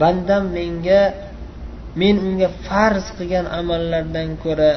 bandam 0.00 0.54
menga 0.54 1.02
men 2.00 2.14
unga 2.26 2.48
farz 2.66 3.06
qilgan 3.18 3.46
amallardan 3.60 4.28
ko'ra 4.44 4.72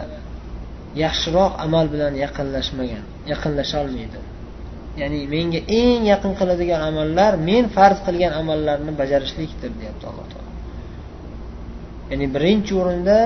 yaxshiroq 1.03 1.53
amal 1.65 1.85
bilan 1.93 2.13
yaqinlashmagan 2.23 3.03
yaqinlasholmaydi 3.31 4.19
Ya'ni 5.00 5.20
menga 5.34 5.60
eng 5.80 6.02
yaqin 6.12 6.32
qiladigan 6.40 6.80
amallar 6.90 7.32
men 7.48 7.64
farz 7.76 7.98
qilgan 8.06 8.32
amallarni 8.40 8.92
bajarishlikdir 9.00 9.70
deyapti 9.80 10.04
alloh 10.10 10.26
taolo. 10.32 10.50
Ya'ni 12.10 12.26
birinchi 12.34 12.72
o'rinda 12.80 13.18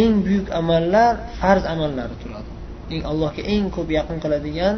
eng 0.00 0.12
buyuk 0.26 0.48
amallar 0.60 1.12
farz 1.40 1.64
amallari 1.74 2.14
turadi. 2.22 2.50
Eng 2.94 3.02
allohga 3.10 3.42
eng 3.54 3.66
ko'p 3.76 3.88
yaqin 3.98 4.18
qiladigan 4.24 4.76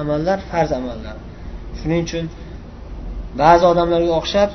amallar 0.00 0.38
farz 0.50 0.70
amallar. 0.80 1.16
Shuning 1.78 2.02
uchun 2.06 2.24
ba'zi 3.42 3.64
odamlarga 3.72 4.12
o'xshab 4.20 4.50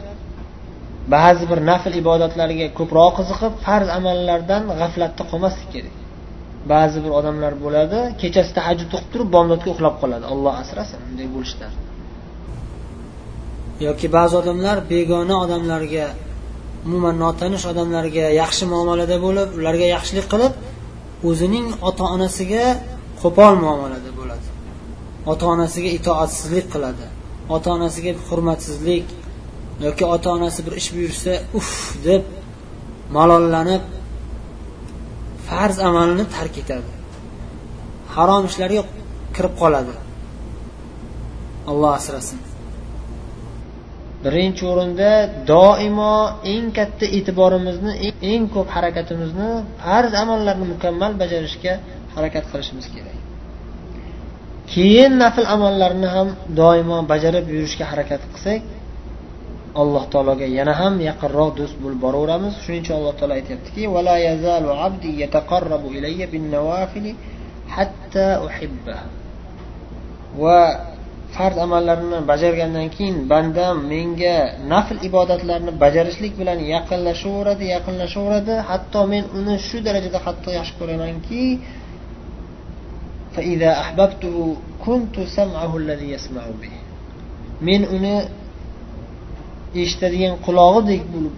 ba'zi 1.15 1.43
bir 1.51 1.59
nafl 1.71 1.93
ibodatlarga 2.01 2.67
ko'proq 2.79 3.11
qiziqib 3.19 3.53
farz 3.65 3.87
amallardan 3.99 4.63
g'aflatda 4.79 5.23
qolmaslik 5.31 5.69
kerak. 5.75 5.95
Ba'zi 6.73 6.97
bir 7.05 7.11
odamlar 7.19 7.53
bo'ladi 7.63 7.99
kechasi 8.21 8.51
tahajjud 8.57 8.89
o'qib 8.97 9.09
turib 9.13 9.29
bomdodga 9.35 9.69
uxlab 9.73 9.95
qoladi. 10.01 10.25
Alloh 10.33 10.53
asrasin 10.63 10.99
bunday 11.05 11.27
bo'lishlar. 11.35 11.71
Yoki 13.87 14.07
ba'zi 14.17 14.35
odamlar 14.41 14.77
begona 14.93 15.35
odamlarga 15.45 16.05
umuman 16.85 17.15
notanish 17.23 17.65
odamlarga 17.71 18.25
yaxshi 18.41 18.63
muomalada 18.73 19.17
bo'lib 19.25 19.49
ularga 19.59 19.87
yaxshilik 19.95 20.27
qilib 20.33 20.53
o'zining 21.29 21.65
ota 21.89 22.03
onasiga 22.15 22.65
qo'pol 23.21 23.53
muomalada 23.63 24.09
bo'ladi. 24.19 24.47
Ota 25.31 25.45
onasiga 25.55 25.89
itoatsizlik 25.99 26.67
qiladi 26.75 27.07
ota 27.55 27.67
onasiga 27.77 28.11
hurmatsizlik 28.27 29.05
yoki 29.85 30.05
ota 30.15 30.29
onasi 30.37 30.59
bir 30.65 30.73
ish 30.81 30.89
buyursa 30.95 31.31
uf! 31.59 31.69
deb 32.07 32.23
malollanib 33.15 33.83
farz 35.49 35.77
amalini 35.89 36.25
tark 36.35 36.55
etadi. 36.61 36.89
Harom 38.15 38.43
ishlarga 38.49 38.81
kirib 39.35 39.53
qoladi. 39.61 39.93
Alloh 41.69 41.91
asrasin. 41.99 42.39
Birinchi 44.23 44.63
o'rinda 44.71 45.11
doimo 45.51 46.15
eng 46.53 46.67
katta 46.77 47.05
e'tiborimizni 47.17 47.91
eng 48.31 48.43
ko'p 48.55 48.67
harakatimizni 48.75 49.49
farz 49.83 50.11
amallarni 50.23 50.65
mukammal 50.73 51.11
bajarishga 51.21 51.73
harakat 52.15 52.45
qilishimiz 52.51 52.87
kerak. 52.95 53.17
Keyin 54.73 55.13
nafl 55.23 55.45
amallarni 55.55 56.07
ham 56.15 56.27
doimo 56.61 56.97
bajarib 57.11 57.45
yurishga 57.53 57.85
harakat 57.91 58.21
qilsak 58.33 58.61
alloh 59.81 60.03
taologa 60.13 60.45
yana 60.57 60.73
ham 60.81 60.93
yaqinroq 61.09 61.49
do'st 61.59 61.75
bo'lib 61.83 61.99
boraveramiz. 62.05 62.53
Shuning 62.63 62.81
uchun 62.83 62.95
alloh 62.99 63.13
taolo 63.19 63.33
aytyaptiki 63.39 63.83
va 70.43 70.59
farz 71.35 71.57
amallarini 71.65 72.19
bajargandan 72.31 72.87
keyin 72.95 73.15
bandam 73.31 73.75
menga 73.91 74.37
nafl 74.73 74.97
ibodatlarni 75.09 75.71
bajarishlik 75.83 76.33
bilan 76.41 76.59
yaqinlashaveradi 76.73 77.65
yaqinlashaveradi. 77.75 78.55
Hatto 78.69 79.01
men 79.11 79.23
uni 79.39 79.55
shu 79.67 79.77
darajada 79.87 80.19
qattiq 80.27 80.51
yaxshi 80.59 80.73
ko'ramanki 80.79 81.43
men 87.67 87.81
uni 87.95 88.15
eshitadigan 89.85 90.33
qulog'idek 90.45 91.01
bo'lib 91.13 91.35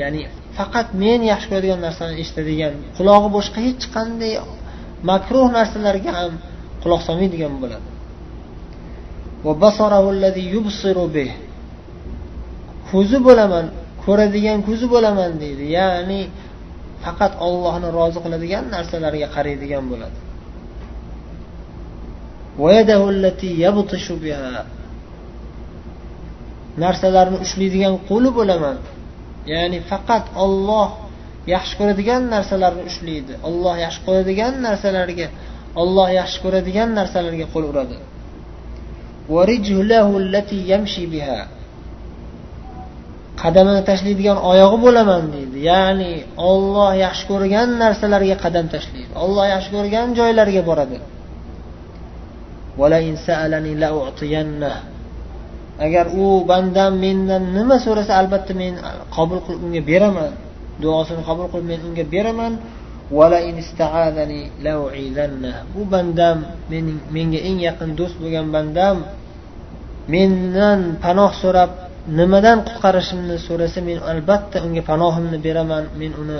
ya'ni 0.00 0.20
faqat 0.58 0.88
men 1.02 1.20
yaxshi 1.30 1.46
ko'radigan 1.50 1.80
narsani 1.86 2.14
eshitadigan 2.22 2.72
qulog'i 2.98 3.28
boshqa 3.36 3.58
hech 3.66 3.84
qanday 3.96 4.32
makruh 5.10 5.46
narsalarga 5.58 6.10
ham 6.18 6.32
quloq 6.82 7.00
solmaydigan 7.08 7.54
bo'ladi. 7.62 7.88
Ko'zi 12.90 13.18
bo'laman 13.26 13.66
ko'radigan 14.04 14.58
ko'zi 14.68 14.86
bo'laman 14.94 15.30
deydi. 15.42 15.64
Ya'ni 15.78 16.20
faqat 17.04 17.32
ollohni 17.46 17.88
rozi 17.98 18.18
qiladigan 18.24 18.64
narsalarga 18.74 19.28
qaraydigan 19.36 19.84
bo'ladi. 19.92 20.18
Narsalarni 26.84 27.38
ushlaydigan 27.44 27.94
qo'li 28.08 28.30
bo'laman 28.38 28.76
ya'ni 29.52 29.78
faqat 29.90 30.24
olloh 30.44 30.88
yaxshi 31.54 31.74
ko'radigan 31.80 32.22
narsalarni 32.34 32.82
ushlaydi. 32.90 33.32
Olloh 33.48 33.74
yaxshi 33.84 34.00
ko'radigan 34.06 34.52
narsalarga 34.66 35.26
olloh 35.82 36.08
yaxshi 36.20 36.38
ko'radigan 36.44 36.88
narsalarga 36.98 37.46
qo'l 37.54 37.64
uradi. 37.72 37.98
Qadamini 43.42 43.82
tashlaydigan 43.90 44.38
oyog'i 44.50 44.78
bo'laman 44.86 45.22
deydi. 45.34 45.58
Ya'ni 45.70 46.12
olloh 46.50 46.92
yaxshi 47.04 47.24
ko'rgan 47.30 47.68
narsalarga 47.82 48.36
qadam 48.44 48.66
tashlaydi. 48.74 49.12
Olloh 49.24 49.46
yaxshi 49.54 49.70
ko'rgan 49.76 50.08
joylarga 50.18 50.62
boradi. 50.70 50.98
Agar 55.86 56.06
u 56.22 56.44
bandam 56.50 56.92
mendan 57.04 57.42
nima 57.56 57.76
so'rasa 57.84 58.12
albatta 58.20 58.52
men 58.62 58.72
qabul 59.16 59.38
qilib 59.46 59.60
unga 59.66 59.82
beraman. 59.90 60.32
Duosini 60.82 61.22
qabul 61.28 61.46
qilib 61.52 61.66
men 61.72 61.80
unga 61.88 62.04
beraman. 62.14 62.52
Bu 65.74 65.82
bandam 65.94 66.38
mening 66.70 66.98
menga 67.14 67.40
eng 67.48 67.58
yaqin 67.68 67.90
do'st 67.98 68.16
bo'lgan 68.22 68.46
bandam 68.56 68.96
mendan 70.14 70.80
panoh 71.04 71.32
so'rab 71.42 71.70
nimadan 72.18 72.58
qutqarishimni 72.66 73.36
so'rasa 73.46 73.80
men 73.88 73.98
albatta 74.12 74.56
unga 74.66 74.82
panohimni 74.90 75.38
beraman. 75.46 75.84
Men 76.00 76.12
uni 76.22 76.38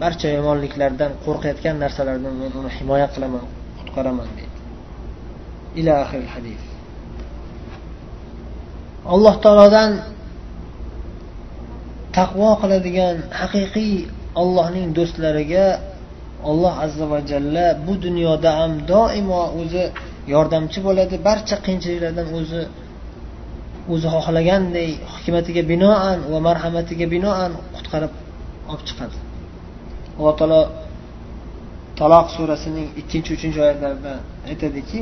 barcha 0.00 0.28
yomonliklardan 0.36 1.10
qo'rqayotgan 1.24 1.76
narsalardan 1.82 2.34
men 2.42 2.50
uni 2.58 2.70
himoya 2.78 3.06
qilaman 3.14 3.44
qutqaraman 3.78 4.28
deydi. 4.36 4.56
Ila 5.80 5.94
hadis. 6.34 6.69
Alloh 9.08 9.34
taolodan 9.44 9.90
taqvo 12.18 12.50
qiladigan 12.62 13.16
haqiqiy 13.40 13.94
ollohning 14.42 14.88
do'stlariga 14.98 15.66
olloh 16.50 16.74
azza 16.84 17.04
va 17.12 17.20
jalla 17.30 17.66
bu 17.86 17.94
dunyoda 18.06 18.50
ham 18.58 18.72
doimo 18.92 19.42
o'zi 19.60 19.84
yordamchi 20.34 20.78
bo'ladi. 20.86 21.14
Barcha 21.28 21.56
qiyinchiliklardan 21.64 22.28
o'zi 22.38 22.62
o'zi 23.92 24.08
xohlaganday 24.14 24.90
hikmatiga 25.14 25.62
binoan 25.72 26.18
va 26.32 26.38
marhamatiga 26.48 27.06
binoan 27.14 27.50
qutqarib 27.76 28.12
olib 28.70 28.82
chiqadi. 28.88 29.16
Alloh 30.18 30.34
taolo 30.40 30.62
taloq 32.00 32.26
surasining 32.36 32.88
ikkinchi 33.00 33.30
uchinchi 33.36 33.58
oyatlarida 33.64 34.12
aytadiki 34.50 34.96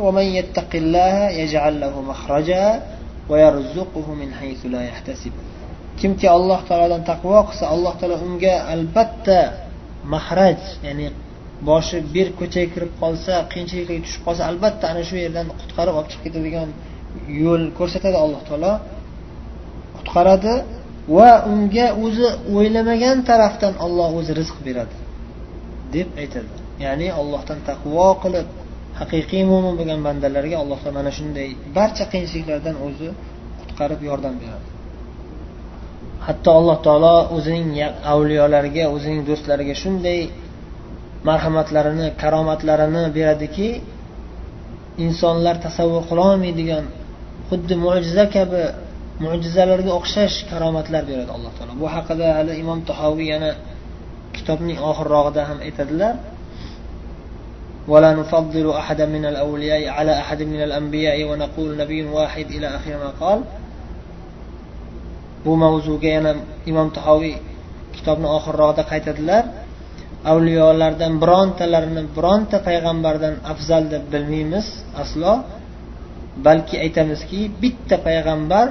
kimki 6.01 6.27
alloh 6.37 6.61
taolodan 6.69 7.03
taqvo 7.11 7.39
qilsa 7.49 7.65
alloh 7.75 7.93
taolo 8.01 8.17
unga 8.27 8.55
albatta 8.75 9.39
mahraj 10.13 10.61
ya'ni 10.87 11.07
boshi 11.69 11.99
bir 12.15 12.27
ko'chaga 12.39 12.69
kirib 12.75 12.93
qolsa 13.03 13.33
qiyinchiliklarga 13.53 14.03
tushib 14.07 14.23
qolsa 14.27 14.43
albatta 14.51 14.85
ana 14.93 15.03
shu 15.09 15.17
yerdan 15.25 15.47
qutqarib 15.61 15.95
olib 15.99 16.09
chiqib 16.13 16.25
ketadigan 16.27 16.69
yo'l 17.43 17.65
ko'rsatadi 17.79 18.17
alloh 18.25 18.41
taolo. 18.49 18.73
Qutqaradi 19.97 20.55
va 21.17 21.31
unga 21.53 21.87
o'zi 22.05 22.29
o'ylamagan 22.57 23.17
tarafdan 23.31 23.75
olloh 23.87 24.09
o'zi 24.19 24.33
rizq 24.41 24.57
beradi 24.67 24.95
deb 25.95 26.09
aytadi. 26.23 26.51
Ya'ni 26.85 27.09
allohdan 27.21 27.59
taqvo 27.69 28.09
qilib 28.23 28.49
haqiqiy 29.01 29.43
mo'min 29.53 29.75
bo'lgan 29.79 30.01
bandalarga 30.07 30.57
alloh 30.63 30.79
taolo 30.83 30.97
mana 31.01 31.11
shunday 31.19 31.49
barcha 31.79 32.05
qiyinchiliklardan 32.13 32.77
o'zi 32.87 33.09
qutqarib 33.61 34.01
yordam 34.09 34.35
beradi. 34.43 34.69
Hatto 36.27 36.51
alloh 36.61 36.77
taolo 36.87 37.17
o'zining 37.37 37.69
avliyolariga 38.13 38.85
o'zining 38.95 39.23
do'stlariga 39.29 39.75
shunday 39.83 40.21
marhamatlarini 41.29 42.07
karomatlarini 42.23 43.05
beradiki 43.17 43.69
insonlar 45.07 45.57
tasavvur 45.67 46.03
qilolmaydigan 46.11 46.85
xuddi 47.49 47.75
mo'jiza 47.85 48.25
kabi 48.37 48.63
mo'jizalarga 49.25 49.91
o'xshash 49.99 50.37
karomatlar 50.51 51.03
beradi 51.11 51.31
alloh 51.37 51.53
taolo. 51.57 51.73
Bu 51.83 51.87
haqida 51.95 52.27
hali 52.39 52.53
imom 52.63 52.79
tahoviy 52.91 53.29
yana 53.35 53.51
kitobning 54.37 54.79
oxirrog'ida 54.91 55.43
ham 55.49 55.59
aytadilar. 55.67 56.15
ولا 57.88 58.14
نفضل 58.14 58.70
أحدا 58.72 59.06
من 59.06 59.26
الأولياء 59.26 59.90
على 59.90 60.14
أحد 60.24 60.42
من 60.44 60.62
الأنبياء 60.64 61.24
ونقول 61.30 61.78
نبي 61.78 62.06
واحد 62.06 62.46
إلى 62.56 62.68
آخر 62.68 62.92
ما 63.04 63.12
قال 63.20 63.40
bu 65.46 65.54
mavzuga 65.64 66.08
yana 66.08 66.32
imom 66.72 66.88
tahoviy 66.98 67.36
kitobni 67.96 68.28
oxirrog'ida 68.38 68.84
qaytadilar 68.92 69.44
avliyolardan 70.32 71.14
birontalarini 71.24 72.04
bironta 72.18 72.58
payg'ambardan 72.68 73.36
afzal 73.52 73.84
deb 73.94 74.04
bilmaymiz 74.14 74.68
aslo 75.04 75.34
balki 76.48 76.76
aytamizki 76.86 77.40
bitta 77.64 77.96
payg'ambar 78.08 78.68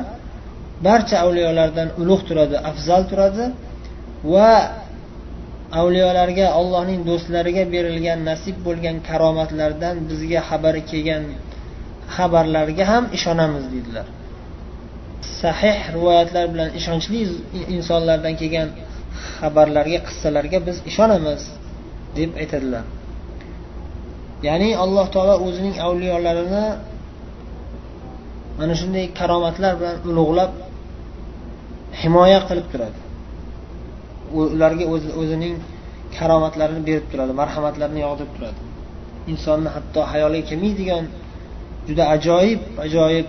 barcha 0.86 1.16
avliyolardan 1.24 1.88
ulug' 2.02 2.22
turadi 2.28 2.56
afzal 2.70 3.02
turadi 3.10 3.44
va 4.32 4.52
avliyolarga 5.79 6.47
allohning 6.59 7.01
do'stlariga 7.09 7.63
berilgan 7.73 8.19
nasib 8.29 8.55
bo'lgan 8.67 8.97
karomatlardan 9.09 9.95
bizga 10.09 10.41
xabari 10.49 10.81
kelgan 10.91 11.23
xabarlarga 12.15 12.85
ham 12.91 13.03
ishonamiz 13.17 13.65
deydilar 13.73 14.07
sahih 15.41 15.77
rivoyatlar 15.95 16.45
bilan 16.53 16.69
ishonchli 16.79 17.19
insonlardan 17.75 18.33
kelgan 18.41 18.69
xabarlarga 19.39 19.99
qissalarga 20.07 20.59
biz 20.67 20.77
ishonamiz 20.89 21.41
deb 22.17 22.31
aytadilar. 22.41 22.83
Ya'ni 24.47 24.69
alloh 24.83 25.05
taolo 25.15 25.35
o'zining 25.47 25.75
avliyolarini 25.87 26.65
mana 28.59 28.73
shunday 28.81 29.05
karomatlar 29.19 29.73
bilan 29.79 29.95
ulug'lab 30.09 30.51
himoya 32.01 32.39
qilib 32.49 32.67
turadi. 32.73 32.99
Ularga 34.39 34.85
o'zining 35.21 35.55
karomatlarini 36.17 36.81
berib 36.89 37.05
turadi 37.11 37.33
marhamatlarini 37.41 37.99
yog'dirib 38.05 38.31
turadi. 38.35 38.59
Insonni 39.31 39.69
hatto 39.75 39.99
hayoliga 40.11 40.45
kelmaydigan 40.49 41.03
juda 41.87 42.03
ajoyib 42.15 42.61
ajoyib 42.85 43.27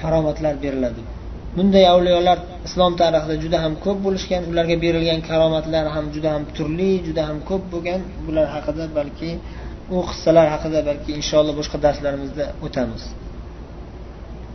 karomatlar 0.00 0.54
beriladi. 0.64 1.02
Bunday 1.56 1.84
avliyolar 1.94 2.38
islom 2.66 2.92
tarixida 3.00 3.34
juda 3.44 3.58
ham 3.64 3.74
ko'p 3.84 3.98
bo'lishgan 4.06 4.42
ularga 4.50 4.76
berilgan 4.84 5.20
karomatlar 5.30 5.84
ham 5.94 6.06
juda 6.14 6.30
ham 6.34 6.44
turli 6.56 6.90
juda 7.06 7.22
ham 7.28 7.38
ko'p 7.48 7.62
bo'lgan. 7.72 8.00
Bular 8.26 8.46
haqida 8.54 8.84
balki 8.98 9.30
u 9.94 9.96
qissalar 10.10 10.46
haqida 10.54 10.78
balki 10.88 11.10
inshaalloh 11.20 11.54
boshqa 11.60 11.76
darslarimizda 11.86 12.44
o'tamiz. 12.66 13.02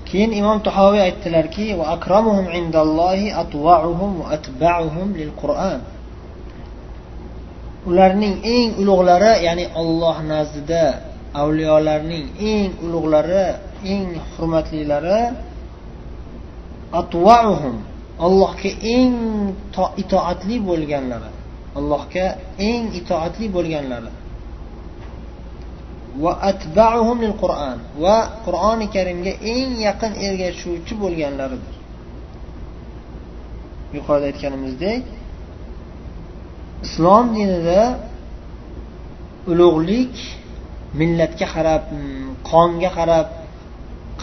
Keyin 0.09 0.31
imom 0.39 0.57
tahoviy 0.67 1.01
aytdilarki 1.07 1.65
ularning 7.89 8.35
eng 8.55 8.69
ulug'lari 8.81 9.33
ya'ni 9.45 9.65
olloh 9.81 10.17
nazdida 10.31 10.85
avliyolarning 11.41 12.25
eng 12.51 12.69
ulug'lari 12.85 13.45
eng 13.93 14.07
hurmatlilari 14.33 15.21
atvauhum 17.01 17.75
allohga 18.25 18.71
eng 18.95 19.13
itoatli 20.01 20.55
bo'lganlari 20.67 21.31
allohga 21.77 22.25
eng 22.69 22.83
itoatli 22.99 23.45
bo'lganlari. 23.55 24.11
Va 26.23 26.31
atbauhum 26.51 27.17
lil 27.25 27.35
qur'an 27.43 27.77
va 28.03 28.17
qur'oni 28.45 28.87
karimga 28.95 29.33
eng 29.55 29.71
yaqin 29.87 30.13
ergashuvchi 30.27 30.93
bo'lganlaridir. 31.03 31.75
Yuqorida 33.95 34.25
aytganimizdek 34.31 35.03
islom 36.85 37.25
dinida 37.37 37.81
ulug'lik 39.51 40.15
millatga 40.99 41.47
qarab 41.55 41.83
qonga 42.51 42.89
qarab 42.97 43.27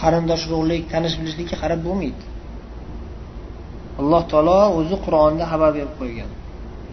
qarindosh 0.00 0.44
urug'lik 0.48 0.82
tanish 0.92 1.16
bilishlikka 1.20 1.56
qarab 1.62 1.80
bo'lmaydi. 1.86 2.24
Alloh 4.00 4.22
taolo 4.32 4.60
o'zi 4.78 4.96
qur'onda 5.04 5.44
xabar 5.52 5.70
berib 5.76 5.94
qo'ygan. 6.00 6.30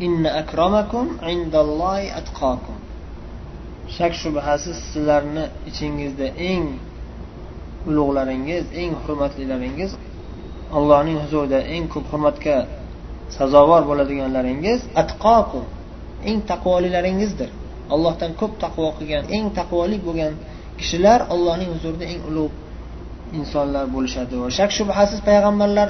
Inna 0.05 0.29
akramakum 0.41 1.05
indallohi 1.33 2.07
atqokum 2.19 2.77
shak 3.97 4.13
shubhasiz 4.21 4.77
sizlarni 4.91 5.43
ichingizda 5.69 6.27
eng 6.51 6.67
ulug'laringiz 7.89 8.65
eng 8.81 8.93
hurmatlilaringiz 9.03 9.91
allohning 10.77 11.17
huzurida 11.23 11.59
eng 11.75 11.85
ko'p 11.93 12.05
hurmatga 12.11 12.57
sazovor 13.37 13.81
bo'ladiganlaringiz 13.89 14.79
atqoqu 15.01 15.61
eng 16.29 16.39
taqvolilaringizdir 16.51 17.49
allohdan 17.93 18.31
ko'p 18.41 18.53
taqvo 18.63 18.87
qilgan 18.97 19.23
eng 19.35 19.45
taqvoli 19.59 19.97
bo'lgan 20.07 20.33
kishilar 20.79 21.19
allohning 21.33 21.69
huzurida 21.75 22.05
eng 22.13 22.21
ulug' 22.29 22.55
insonlar 23.39 23.85
bo'lishadi. 23.95 24.33
Va 24.43 24.49
shak 24.57 24.71
shubhasiz 24.77 25.19
payg'ambarlar 25.29 25.89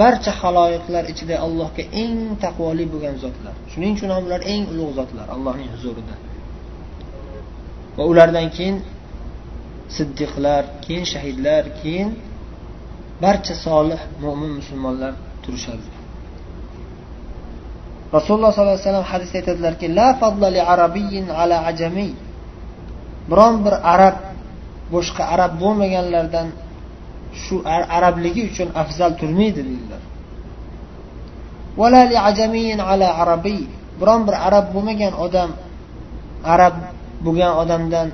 barcha 0.00 0.32
haloyiqlar 0.40 1.04
ichida 1.12 1.36
allohga 1.46 1.82
eng 2.02 2.16
taqvoli 2.44 2.84
bo'lgan 2.92 3.16
zotlar. 3.24 3.54
Shuning 3.72 3.92
uchun 3.96 4.10
ham 4.14 4.22
ular 4.28 4.40
eng 4.54 4.64
ulug' 4.72 4.92
zotlar 4.98 5.26
allohning 5.34 5.68
huzurida. 5.74 6.14
Va 7.96 8.02
ulardan 8.10 8.48
keyin 8.56 8.76
siddiqlar 9.96 10.62
keyin 10.84 11.04
shahidlar 11.12 11.64
keyin 11.80 12.08
barcha 13.22 13.54
solih 13.66 14.00
mo'min 14.24 14.50
musulmonlar 14.58 15.12
turishadi. 15.44 15.88
Rasululloh 18.16 18.50
sollallohu 18.52 18.76
alayhi 18.76 18.88
vasallam 18.88 19.08
hadisda 19.12 19.36
aytadilarki 19.40 19.86
la 19.98 20.08
li 20.56 20.60
arabiyyin 20.72 21.26
ala 21.40 21.56
ajamiy 21.70 22.12
biron 23.30 23.54
bir 23.64 23.74
arab 23.94 24.16
boshqa 24.94 25.22
arab 25.34 25.52
bo'lmaganlardan 25.62 26.48
shu 27.42 27.56
arabligi 27.96 28.42
uchun 28.50 28.68
afzal 28.82 29.12
turmaydi 29.20 29.60
deydilar. 29.68 30.02
Ala 32.92 33.08
arabiy. 33.22 33.60
Biron 34.00 34.20
bir 34.26 34.36
arab 34.48 34.66
bo'lmagan 34.74 35.12
odam 35.24 35.50
arab 36.54 36.74
bo'lgan 37.24 37.52
odamdan 37.62 38.08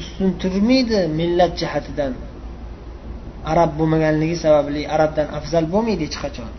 ustun 0.00 0.30
turmaydi 0.42 1.00
millat 1.18 1.52
jihatidan. 1.60 2.12
Arab 3.52 3.70
bo'lmaganligi 3.78 4.36
sababli 4.44 4.82
arabdan 4.94 5.28
afzal 5.38 5.64
bo'lmaydi 5.74 6.04
hech 6.08 6.18
qachon. 6.24 6.50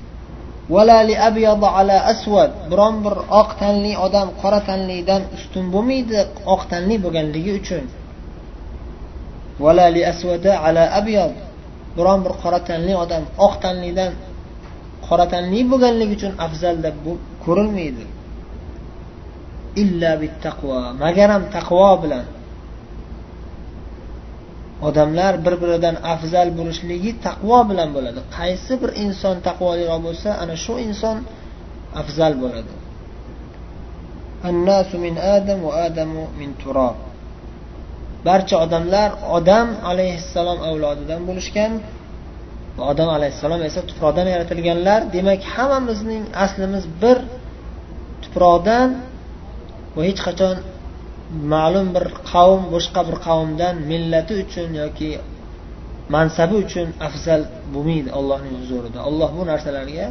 Biron 2.71 2.95
bir 3.05 3.15
oq 3.41 3.49
tanli 3.61 3.93
odam 4.05 4.27
qora 4.41 4.59
tanlidan 4.69 5.21
ustun 5.37 5.65
bo'lmaydi 5.73 6.19
oq 6.53 6.61
tanli 6.71 6.95
bo'lganligi 7.05 7.51
uchun. 7.59 7.85
Biron 11.97 12.19
bir 12.25 12.33
qora 12.43 12.59
tanli 12.69 12.93
odam 13.03 13.23
oq 13.45 13.53
tanlidan 13.63 14.11
qora 15.07 15.25
tanli 15.33 15.59
bo'lganligi 15.71 16.13
uchun 16.17 16.33
afzal 16.45 16.75
deb 16.85 16.95
ko'rilmaydi. 17.45 18.03
Illa 19.81 20.11
bittaqvo. 20.21 20.77
Magaram 21.03 21.43
taqvo 21.55 21.91
bilan. 22.03 22.25
Odamlar 24.87 25.33
bir 25.45 25.55
biridan 25.61 25.95
afzal 26.13 26.49
bo'lishligi 26.59 27.11
taqvo 27.27 27.59
bilan 27.69 27.89
bo'ladi. 27.95 28.19
Qaysi 28.37 28.73
bir 28.81 28.91
inson 29.05 29.35
taqvoliroq 29.47 29.99
bo'lsa 30.07 30.29
ana 30.43 30.55
shu 30.63 30.73
inson 30.87 31.17
afzal 32.01 32.33
bo'ladi. 32.43 32.73
Annasu 34.49 34.95
min 35.05 35.15
adam 35.35 35.59
va 35.67 35.71
adamu 35.87 36.23
min 36.39 36.49
turob 36.61 36.97
barcha 38.27 38.55
odamlar 38.65 39.09
odam 39.37 39.67
alayhissalom 39.91 40.59
avlodidan 40.69 41.21
bo'lishgan 41.29 41.71
va 42.77 42.83
odam 42.91 43.09
alayhissalom 43.17 43.61
esa 43.69 43.81
tuproqdan 43.89 44.27
yaratilganlar. 44.33 44.99
Demak 45.15 45.41
hammamizning 45.53 46.23
aslimiz 46.45 46.83
bir 47.01 47.17
tuproqdan 48.23 48.89
va 49.95 50.01
hech 50.07 50.21
qachon 50.27 50.55
ma'lum 51.53 51.87
bir 51.95 52.05
qavm 52.31 52.61
boshqa 52.73 53.01
bir 53.07 53.17
qavmdan 53.27 53.75
millati 53.91 54.33
uchun 54.43 54.69
yoki 54.83 55.09
mansabi 56.15 56.55
uchun 56.65 56.87
afzal 57.07 57.41
bo'lmaydi 57.73 58.09
allohning 58.19 58.55
huzurida 58.61 58.99
olloh 59.09 59.29
bu 59.37 59.43
narsalarga 59.51 60.07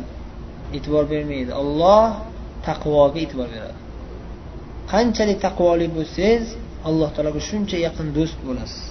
e'tibor 0.77 1.05
bermaydi. 1.13 1.51
Olloh 1.63 2.09
taqvoga 2.69 3.19
e'tibor 3.25 3.49
beradi. 3.55 3.79
Qanchalik 4.93 5.39
taqvoli 5.47 5.87
bo'lsangiz 5.97 6.47
alloh 6.89 7.09
taologa 7.15 7.41
shuncha 7.51 7.77
yaqin 7.87 8.07
do'st 8.17 8.39
bo'lasiz. 8.47 8.85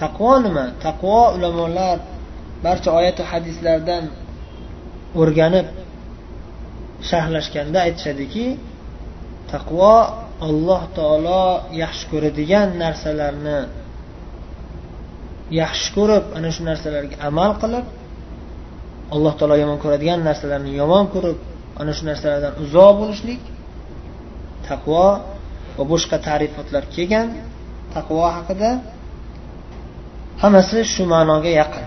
Taqvo 0.00 0.32
nima? 0.46 0.66
Taqvo 0.86 1.20
ulamolar 1.36 1.96
barcha 2.64 2.90
oyatu 2.98 3.22
hadislardan 3.30 4.04
o'rganib 5.20 5.66
sharhlashganda 7.08 7.78
aytishadiki 7.86 8.46
taqvo 9.52 9.94
alloh 10.48 10.82
taolo 10.98 11.44
yaxshi 11.82 12.04
ko'radigan 12.12 12.68
narsalarni 12.82 13.58
yaxshi 15.60 15.88
ko'rib 15.96 16.24
ana 16.36 16.48
shu 16.54 16.62
narsalarga 16.70 17.16
amal 17.28 17.52
qilib 17.62 17.86
alloh 19.14 19.32
taolo 19.38 19.54
yomon 19.62 19.78
ko'radigan 19.84 20.20
narsalarni 20.28 20.70
yomon 20.80 21.04
ko'rib 21.14 21.38
ana 21.80 21.92
shu 21.96 22.02
narsalardan 22.10 22.52
uzoq 22.64 22.92
bo'lishlik 23.00 23.42
taqvo 24.68 25.06
va 25.76 25.84
boshqa 25.92 26.16
ta'rifotlar 26.26 26.84
kelgan 26.94 27.28
taqvo 27.94 28.22
haqida 28.36 28.70
hammasi 30.42 30.78
shu 30.94 31.02
ma'noga 31.14 31.50
yaqin. 31.60 31.86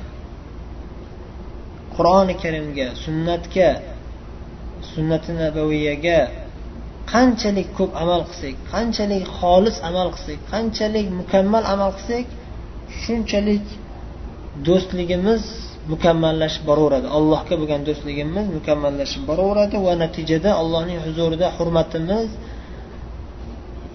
Qur'oni 1.96 2.34
karimga 2.44 2.88
sunnatga 3.04 3.68
sunnati 4.94 5.32
nabaviyaga 5.42 6.20
qanchalik 7.14 7.68
ko'p 7.78 7.92
amal 8.04 8.22
qilsak 8.30 8.56
qanchalik 8.74 9.24
xolis 9.40 9.76
amal 9.90 10.08
qilsak 10.16 10.40
qanchalik 10.52 11.08
mukammal 11.20 11.64
amal 11.74 11.92
qilsak 11.98 12.26
shunchalik 13.04 13.66
do'stligimiz 14.68 15.44
mukammallashib 15.94 16.64
boraveradi. 16.70 17.08
Allohga 17.18 17.56
bo'lgan 17.62 17.82
do'stligimiz 17.88 18.46
mukammallashib 18.58 19.24
boraveradi 19.30 19.76
va 19.86 19.94
natijada 20.04 20.50
allohning 20.62 21.00
huzurida 21.06 21.48
hurmatimiz 21.58 22.28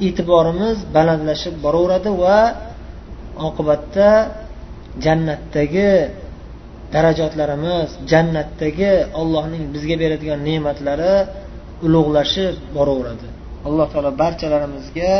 e'tiborimiz 0.06 0.76
balandlashib 0.96 1.54
boraveradi 1.64 2.10
va 2.22 2.38
oqibatda 3.48 4.10
jannatdagi 5.04 5.90
darajatlarimiz 6.94 7.88
jannatdagi 8.12 8.92
allohning 9.20 9.64
bizga 9.74 9.96
beradigan 10.02 10.40
ne'matlari 10.48 11.14
ulug'lashib 11.86 12.54
boraveradi. 12.76 13.28
Alloh 13.68 13.86
taolo 13.92 14.10
barchalarimizga 14.22 15.12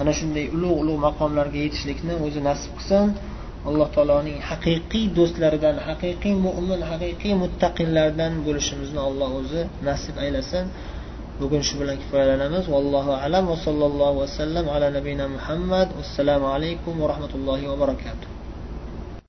ana 0.00 0.12
shunday 0.18 0.44
ulug' 0.56 0.78
ulug' 0.82 1.00
maqomlarga 1.06 1.58
yetishlikni 1.64 2.14
o'zi 2.26 2.40
nasib 2.48 2.72
qilsin. 2.78 3.06
Alloh 3.68 3.88
taoloning 3.94 4.38
haqiqiy 4.50 5.04
do'stlaridan 5.18 5.76
haqiqiy 5.88 6.34
mo'min 6.46 6.80
haqiqiy 6.90 7.34
muttaqillardan 7.42 8.32
bo'lishimizni 8.46 9.00
alloh 9.08 9.30
o'zi 9.40 9.62
nasib 9.88 10.14
aylasin. 10.24 10.64
Bugun 11.40 11.62
shu 11.68 11.74
bilan 11.80 11.96
kifoyalanamiz. 12.02 12.64
Vallohu 12.74 13.12
alam 13.24 13.44
va 13.52 13.56
sallallohu 13.66 14.16
vasallam 14.22 14.66
ala 14.74 14.86
nabiyina 14.96 15.26
muhammad. 15.36 15.88
Assalomu 16.02 16.46
alaykum 16.56 16.94
va 17.00 17.06
rahmatullohi 17.12 17.64
va 17.70 17.76
barakatuh. 17.84 18.39